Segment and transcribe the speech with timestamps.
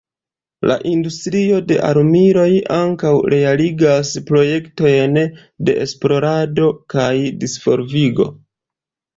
[0.69, 2.45] La industrio de armiloj
[2.77, 5.21] ankaŭ realigas projektojn
[5.69, 7.13] de esplorado kaj
[7.45, 8.31] disvolvigo.